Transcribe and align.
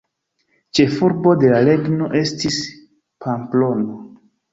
Ĉefurbo 0.77 1.33
de 1.43 1.51
la 1.51 1.59
regno 1.67 2.07
estis 2.21 2.57
Pamplono. 3.27 3.99